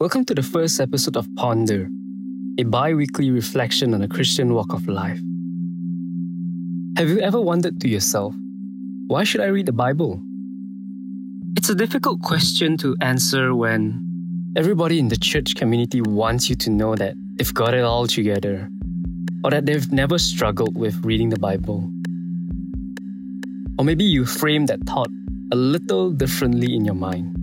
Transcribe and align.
Welcome 0.00 0.24
to 0.24 0.34
the 0.34 0.42
first 0.42 0.80
episode 0.80 1.16
of 1.16 1.28
Ponder, 1.36 1.88
a 2.58 2.64
bi 2.64 2.94
weekly 2.94 3.30
reflection 3.30 3.94
on 3.94 4.02
a 4.02 4.08
Christian 4.08 4.52
walk 4.52 4.72
of 4.72 4.88
life. 4.88 5.20
Have 6.96 7.08
you 7.08 7.20
ever 7.20 7.40
wondered 7.40 7.80
to 7.80 7.88
yourself, 7.88 8.34
why 9.06 9.22
should 9.22 9.40
I 9.40 9.46
read 9.46 9.66
the 9.66 9.72
Bible? 9.72 10.20
It's 11.56 11.68
a 11.68 11.76
difficult 11.76 12.22
question 12.22 12.76
to 12.78 12.96
answer 13.00 13.54
when 13.54 14.04
everybody 14.56 14.98
in 14.98 15.10
the 15.10 15.16
church 15.16 15.54
community 15.54 16.00
wants 16.00 16.50
you 16.50 16.56
to 16.56 16.70
know 16.70 16.96
that 16.96 17.14
they've 17.36 17.54
got 17.54 17.72
it 17.72 17.84
all 17.84 18.08
together, 18.08 18.68
or 19.44 19.52
that 19.52 19.64
they've 19.64 19.92
never 19.92 20.18
struggled 20.18 20.76
with 20.76 21.04
reading 21.04 21.28
the 21.28 21.38
Bible. 21.38 21.88
Or 23.78 23.84
maybe 23.84 24.02
you 24.02 24.26
frame 24.26 24.66
that 24.66 24.80
thought 24.86 25.10
a 25.52 25.56
little 25.56 26.10
differently 26.10 26.74
in 26.74 26.84
your 26.84 26.96
mind. 26.96 27.36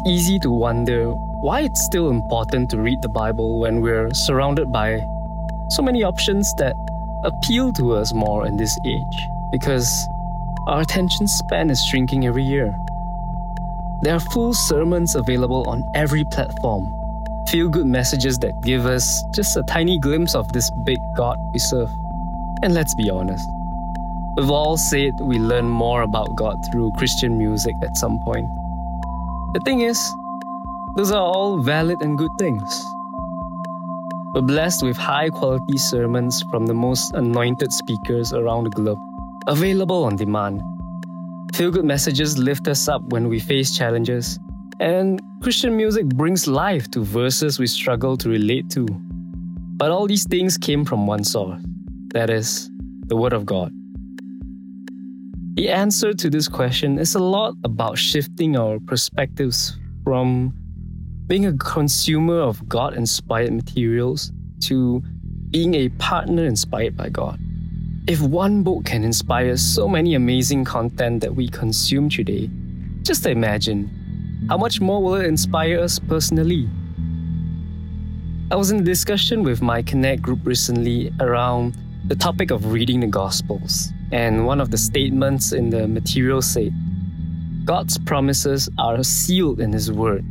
It's 0.00 0.08
easy 0.08 0.38
to 0.38 0.50
wonder 0.50 1.10
why 1.10 1.60
it's 1.60 1.84
still 1.84 2.08
important 2.08 2.70
to 2.70 2.78
read 2.78 3.02
the 3.02 3.08
Bible 3.10 3.60
when 3.60 3.82
we're 3.82 4.14
surrounded 4.14 4.72
by 4.72 5.06
so 5.68 5.82
many 5.82 6.02
options 6.04 6.54
that 6.54 6.74
appeal 7.22 7.70
to 7.74 7.92
us 7.96 8.14
more 8.14 8.46
in 8.46 8.56
this 8.56 8.78
age 8.86 9.28
because 9.52 10.08
our 10.66 10.80
attention 10.80 11.28
span 11.28 11.68
is 11.68 11.84
shrinking 11.84 12.26
every 12.26 12.44
year. 12.44 12.74
There 14.00 14.14
are 14.14 14.20
full 14.20 14.54
sermons 14.54 15.16
available 15.16 15.68
on 15.68 15.84
every 15.94 16.24
platform, 16.24 16.94
feel 17.48 17.68
good 17.68 17.84
messages 17.84 18.38
that 18.38 18.58
give 18.62 18.86
us 18.86 19.22
just 19.34 19.54
a 19.58 19.62
tiny 19.64 19.98
glimpse 19.98 20.34
of 20.34 20.50
this 20.50 20.70
big 20.70 21.00
God 21.14 21.36
we 21.52 21.58
serve. 21.58 21.90
And 22.62 22.72
let's 22.72 22.94
be 22.94 23.10
honest, 23.10 23.46
we've 24.38 24.50
all 24.50 24.78
said 24.78 25.20
we 25.20 25.38
learn 25.38 25.68
more 25.68 26.00
about 26.00 26.36
God 26.36 26.56
through 26.72 26.92
Christian 26.96 27.36
music 27.36 27.74
at 27.82 27.98
some 27.98 28.18
point. 28.20 28.48
The 29.52 29.60
thing 29.64 29.80
is, 29.80 30.14
those 30.96 31.10
are 31.10 31.22
all 31.22 31.58
valid 31.58 32.02
and 32.02 32.16
good 32.16 32.30
things. 32.38 32.86
We're 34.32 34.42
blessed 34.42 34.84
with 34.84 34.96
high 34.96 35.28
quality 35.28 35.76
sermons 35.76 36.44
from 36.52 36.66
the 36.66 36.74
most 36.74 37.12
anointed 37.14 37.72
speakers 37.72 38.32
around 38.32 38.64
the 38.64 38.70
globe, 38.70 38.98
available 39.48 40.04
on 40.04 40.14
demand. 40.14 40.62
Feel 41.52 41.72
good 41.72 41.84
messages 41.84 42.38
lift 42.38 42.68
us 42.68 42.86
up 42.86 43.02
when 43.08 43.28
we 43.28 43.40
face 43.40 43.76
challenges, 43.76 44.38
and 44.78 45.20
Christian 45.42 45.76
music 45.76 46.06
brings 46.06 46.46
life 46.46 46.88
to 46.92 47.02
verses 47.02 47.58
we 47.58 47.66
struggle 47.66 48.16
to 48.18 48.28
relate 48.28 48.70
to. 48.70 48.86
But 49.76 49.90
all 49.90 50.06
these 50.06 50.28
things 50.28 50.58
came 50.58 50.84
from 50.84 51.08
one 51.08 51.24
source 51.24 51.60
that 52.14 52.30
is, 52.30 52.70
the 53.06 53.16
Word 53.16 53.32
of 53.32 53.46
God. 53.46 53.72
The 55.60 55.68
answer 55.68 56.14
to 56.14 56.30
this 56.30 56.48
question 56.48 56.98
is 56.98 57.14
a 57.14 57.18
lot 57.18 57.54
about 57.64 57.98
shifting 57.98 58.56
our 58.56 58.80
perspectives 58.80 59.76
from 60.02 60.54
being 61.26 61.44
a 61.44 61.52
consumer 61.52 62.40
of 62.40 62.66
God 62.66 62.94
inspired 62.94 63.52
materials 63.52 64.32
to 64.60 65.02
being 65.50 65.74
a 65.74 65.90
partner 65.90 66.46
inspired 66.46 66.96
by 66.96 67.10
God. 67.10 67.38
If 68.08 68.22
one 68.22 68.62
book 68.62 68.86
can 68.86 69.04
inspire 69.04 69.54
so 69.58 69.86
many 69.86 70.14
amazing 70.14 70.64
content 70.64 71.20
that 71.20 71.36
we 71.36 71.46
consume 71.46 72.08
today, 72.08 72.48
just 73.02 73.26
imagine 73.26 74.46
how 74.48 74.56
much 74.56 74.80
more 74.80 75.02
will 75.02 75.16
it 75.16 75.26
inspire 75.26 75.78
us 75.78 75.98
personally? 75.98 76.70
I 78.50 78.56
was 78.56 78.70
in 78.70 78.80
a 78.80 78.82
discussion 78.82 79.42
with 79.42 79.60
my 79.60 79.82
Connect 79.82 80.22
group 80.22 80.38
recently 80.44 81.12
around 81.20 81.76
the 82.06 82.16
topic 82.16 82.50
of 82.50 82.72
reading 82.72 83.00
the 83.00 83.08
Gospels. 83.08 83.92
And 84.12 84.44
one 84.46 84.60
of 84.60 84.70
the 84.70 84.78
statements 84.78 85.52
in 85.52 85.70
the 85.70 85.86
material 85.86 86.42
said, 86.42 86.72
God's 87.64 87.98
promises 87.98 88.68
are 88.78 89.02
sealed 89.04 89.60
in 89.60 89.72
His 89.72 89.92
Word. 89.92 90.24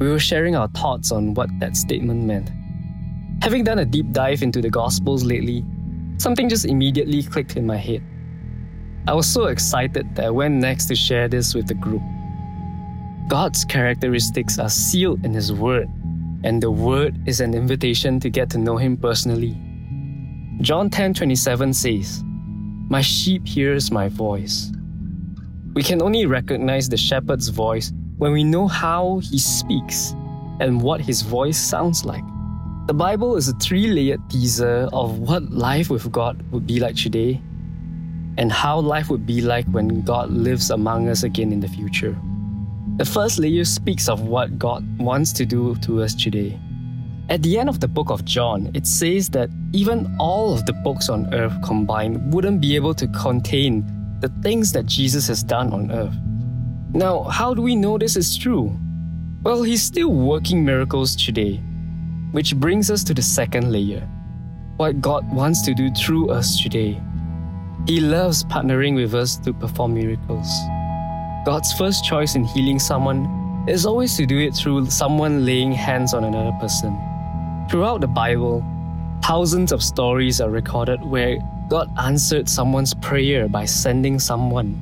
We 0.00 0.08
were 0.08 0.18
sharing 0.18 0.56
our 0.56 0.68
thoughts 0.68 1.12
on 1.12 1.34
what 1.34 1.50
that 1.58 1.76
statement 1.76 2.24
meant. 2.24 2.50
Having 3.42 3.64
done 3.64 3.80
a 3.80 3.84
deep 3.84 4.12
dive 4.12 4.42
into 4.42 4.62
the 4.62 4.70
Gospels 4.70 5.24
lately, 5.24 5.64
something 6.16 6.48
just 6.48 6.64
immediately 6.64 7.22
clicked 7.22 7.56
in 7.56 7.66
my 7.66 7.76
head. 7.76 8.02
I 9.06 9.14
was 9.14 9.26
so 9.26 9.46
excited 9.46 10.14
that 10.14 10.24
I 10.24 10.30
went 10.30 10.54
next 10.54 10.86
to 10.86 10.94
share 10.94 11.28
this 11.28 11.54
with 11.54 11.66
the 11.66 11.74
group. 11.74 12.02
God's 13.28 13.64
characteristics 13.64 14.58
are 14.58 14.68
sealed 14.70 15.24
in 15.24 15.34
His 15.34 15.52
Word, 15.52 15.88
and 16.44 16.62
the 16.62 16.70
Word 16.70 17.16
is 17.26 17.40
an 17.40 17.54
invitation 17.54 18.20
to 18.20 18.30
get 18.30 18.48
to 18.50 18.58
know 18.58 18.76
Him 18.76 18.96
personally. 18.96 19.58
John 20.62 20.88
10:27 20.90 21.74
says, 21.74 22.24
my 22.90 23.00
sheep 23.00 23.46
hears 23.46 23.92
my 23.92 24.08
voice. 24.08 24.72
We 25.74 25.82
can 25.84 26.02
only 26.02 26.26
recognize 26.26 26.88
the 26.88 26.96
shepherd's 26.96 27.48
voice 27.48 27.92
when 28.18 28.32
we 28.32 28.42
know 28.42 28.66
how 28.66 29.20
he 29.20 29.38
speaks 29.38 30.10
and 30.58 30.82
what 30.82 31.00
his 31.00 31.22
voice 31.22 31.56
sounds 31.56 32.04
like. 32.04 32.24
The 32.88 32.94
Bible 32.94 33.36
is 33.36 33.46
a 33.46 33.52
three 33.54 33.86
layered 33.86 34.28
teaser 34.28 34.88
of 34.92 35.20
what 35.20 35.52
life 35.52 35.88
with 35.88 36.10
God 36.10 36.42
would 36.50 36.66
be 36.66 36.80
like 36.80 36.96
today 36.96 37.40
and 38.36 38.50
how 38.50 38.80
life 38.80 39.08
would 39.08 39.24
be 39.24 39.40
like 39.40 39.66
when 39.68 40.02
God 40.02 40.30
lives 40.32 40.70
among 40.70 41.08
us 41.08 41.22
again 41.22 41.52
in 41.52 41.60
the 41.60 41.68
future. 41.68 42.18
The 42.96 43.04
first 43.04 43.38
layer 43.38 43.64
speaks 43.64 44.08
of 44.08 44.22
what 44.22 44.58
God 44.58 44.84
wants 44.98 45.32
to 45.34 45.46
do 45.46 45.76
to 45.76 46.02
us 46.02 46.12
today. 46.12 46.58
At 47.30 47.42
the 47.44 47.60
end 47.60 47.68
of 47.68 47.78
the 47.78 47.86
book 47.86 48.10
of 48.10 48.24
John, 48.24 48.72
it 48.74 48.88
says 48.88 49.28
that 49.30 49.50
even 49.72 50.12
all 50.18 50.52
of 50.52 50.66
the 50.66 50.72
books 50.72 51.08
on 51.08 51.32
earth 51.32 51.54
combined 51.62 52.34
wouldn't 52.34 52.60
be 52.60 52.74
able 52.74 52.92
to 52.94 53.06
contain 53.06 53.86
the 54.18 54.30
things 54.42 54.72
that 54.72 54.86
Jesus 54.86 55.28
has 55.28 55.44
done 55.44 55.72
on 55.72 55.92
earth. 55.92 56.16
Now, 56.92 57.22
how 57.22 57.54
do 57.54 57.62
we 57.62 57.76
know 57.76 57.98
this 57.98 58.16
is 58.16 58.36
true? 58.36 58.76
Well, 59.44 59.62
he's 59.62 59.80
still 59.80 60.12
working 60.12 60.64
miracles 60.64 61.14
today, 61.14 61.58
which 62.32 62.56
brings 62.56 62.90
us 62.90 63.04
to 63.04 63.14
the 63.14 63.22
second 63.22 63.70
layer 63.70 64.08
what 64.76 65.00
God 65.00 65.32
wants 65.32 65.62
to 65.66 65.72
do 65.72 65.88
through 65.92 66.30
us 66.30 66.60
today. 66.60 67.00
He 67.86 68.00
loves 68.00 68.42
partnering 68.42 68.96
with 68.96 69.14
us 69.14 69.36
to 69.44 69.52
perform 69.52 69.94
miracles. 69.94 70.50
God's 71.46 71.72
first 71.74 72.04
choice 72.04 72.34
in 72.34 72.42
healing 72.42 72.80
someone 72.80 73.64
is 73.68 73.86
always 73.86 74.16
to 74.16 74.26
do 74.26 74.40
it 74.40 74.52
through 74.52 74.86
someone 74.86 75.46
laying 75.46 75.70
hands 75.70 76.12
on 76.12 76.24
another 76.24 76.56
person. 76.58 77.00
Throughout 77.70 78.00
the 78.00 78.08
Bible, 78.08 78.64
thousands 79.22 79.70
of 79.70 79.80
stories 79.80 80.40
are 80.40 80.50
recorded 80.50 81.04
where 81.04 81.38
God 81.68 81.88
answered 82.00 82.48
someone's 82.48 82.94
prayer 82.94 83.46
by 83.46 83.64
sending 83.64 84.18
someone. 84.18 84.74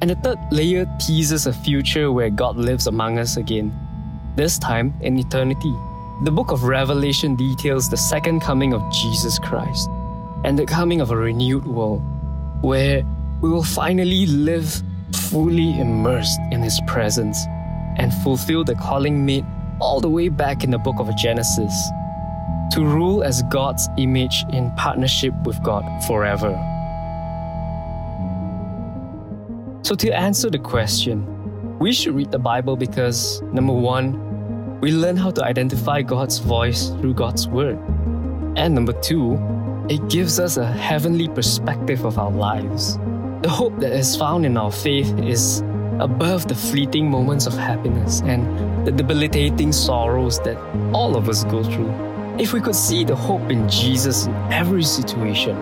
And 0.00 0.08
the 0.08 0.14
third 0.14 0.38
layer 0.50 0.86
teases 0.98 1.46
a 1.46 1.52
future 1.52 2.10
where 2.10 2.30
God 2.30 2.56
lives 2.56 2.86
among 2.86 3.18
us 3.18 3.36
again, 3.36 3.70
this 4.34 4.58
time 4.58 4.94
in 5.02 5.18
eternity. 5.18 5.74
The 6.24 6.30
book 6.30 6.52
of 6.52 6.62
Revelation 6.62 7.36
details 7.36 7.90
the 7.90 7.98
second 7.98 8.40
coming 8.40 8.72
of 8.72 8.80
Jesus 8.90 9.38
Christ 9.38 9.86
and 10.42 10.58
the 10.58 10.64
coming 10.64 11.02
of 11.02 11.10
a 11.10 11.16
renewed 11.18 11.66
world 11.66 12.00
where 12.62 13.04
we 13.42 13.50
will 13.50 13.62
finally 13.62 14.24
live 14.24 14.82
fully 15.12 15.78
immersed 15.78 16.40
in 16.50 16.62
His 16.62 16.80
presence 16.86 17.44
and 17.98 18.10
fulfill 18.24 18.64
the 18.64 18.74
calling 18.74 19.26
made 19.26 19.44
all 19.80 20.00
the 20.00 20.08
way 20.08 20.30
back 20.30 20.64
in 20.64 20.70
the 20.70 20.78
book 20.78 20.96
of 20.98 21.14
Genesis 21.14 21.90
to 22.72 22.84
rule 22.84 23.22
as 23.22 23.42
God's 23.44 23.88
image 23.96 24.44
in 24.50 24.70
partnership 24.76 25.34
with 25.44 25.62
God 25.62 25.84
forever. 26.04 26.52
So, 29.82 29.94
to 29.94 30.10
answer 30.10 30.50
the 30.50 30.58
question, 30.58 31.24
we 31.78 31.92
should 31.92 32.14
read 32.14 32.32
the 32.32 32.38
Bible 32.38 32.76
because 32.76 33.40
number 33.52 33.72
one, 33.72 34.80
we 34.80 34.92
learn 34.92 35.16
how 35.16 35.30
to 35.30 35.44
identify 35.44 36.02
God's 36.02 36.38
voice 36.38 36.90
through 37.00 37.14
God's 37.14 37.46
Word. 37.46 37.78
And 38.56 38.74
number 38.74 38.92
two, 38.94 39.38
it 39.88 40.08
gives 40.08 40.40
us 40.40 40.56
a 40.56 40.66
heavenly 40.66 41.28
perspective 41.28 42.04
of 42.04 42.18
our 42.18 42.30
lives. 42.30 42.96
The 43.42 43.48
hope 43.48 43.78
that 43.78 43.92
is 43.92 44.16
found 44.16 44.44
in 44.44 44.56
our 44.56 44.72
faith 44.72 45.16
is 45.20 45.60
above 46.00 46.48
the 46.48 46.54
fleeting 46.54 47.10
moments 47.10 47.46
of 47.46 47.54
happiness 47.54 48.20
and 48.22 48.86
the 48.86 48.90
debilitating 48.90 49.72
sorrows 49.72 50.40
that 50.40 50.56
all 50.92 51.16
of 51.16 51.28
us 51.28 51.44
go 51.44 51.62
through. 51.62 52.15
If 52.38 52.52
we 52.52 52.60
could 52.60 52.74
see 52.74 53.02
the 53.02 53.16
hope 53.16 53.50
in 53.50 53.66
Jesus 53.66 54.26
in 54.26 54.34
every 54.52 54.82
situation, 54.82 55.56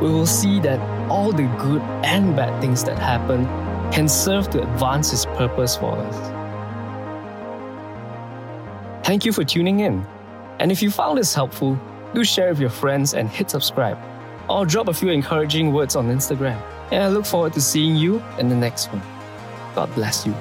we 0.00 0.08
will 0.08 0.24
see 0.26 0.58
that 0.60 0.80
all 1.10 1.30
the 1.30 1.42
good 1.58 1.82
and 2.04 2.34
bad 2.34 2.58
things 2.62 2.82
that 2.84 2.98
happen 2.98 3.44
can 3.92 4.08
serve 4.08 4.48
to 4.50 4.62
advance 4.62 5.10
His 5.10 5.26
purpose 5.26 5.76
for 5.76 5.92
us. 5.98 6.16
Thank 9.04 9.26
you 9.26 9.32
for 9.32 9.44
tuning 9.44 9.80
in. 9.80 10.06
And 10.58 10.72
if 10.72 10.80
you 10.80 10.90
found 10.90 11.18
this 11.18 11.34
helpful, 11.34 11.78
do 12.14 12.24
share 12.24 12.48
with 12.48 12.60
your 12.60 12.70
friends 12.70 13.12
and 13.12 13.28
hit 13.28 13.50
subscribe. 13.50 13.98
Or 14.48 14.64
drop 14.64 14.88
a 14.88 14.94
few 14.94 15.10
encouraging 15.10 15.70
words 15.70 15.96
on 15.96 16.06
Instagram. 16.06 16.62
And 16.90 17.02
I 17.02 17.08
look 17.08 17.26
forward 17.26 17.52
to 17.52 17.60
seeing 17.60 17.94
you 17.94 18.22
in 18.38 18.48
the 18.48 18.56
next 18.56 18.86
one. 18.86 19.02
God 19.74 19.94
bless 19.94 20.26
you. 20.26 20.34